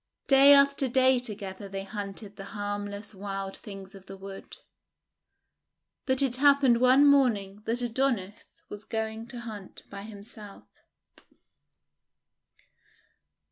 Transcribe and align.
Day 0.25 0.51
after 0.55 0.87
day 0.87 1.19
together 1.19 1.69
they 1.69 1.83
hunted 1.83 2.35
the 2.35 2.43
harm 2.57 2.87
less 2.87 3.13
wild 3.13 3.55
things 3.57 3.93
of 3.93 4.07
the 4.07 4.17
wood. 4.17 4.57
But 6.07 6.23
it 6.23 6.37
happened 6.37 6.81
one 6.81 7.05
morning 7.05 7.61
that 7.65 7.83
Adonis 7.83 8.63
was 8.67 8.83
going 8.83 9.27
to 9.27 9.41
hunt 9.41 9.83
by 9.91 10.01
himself. 10.01 10.63